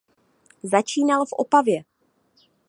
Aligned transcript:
Začínal 0.63 1.25
v 1.25 1.33
Opavě. 1.37 1.83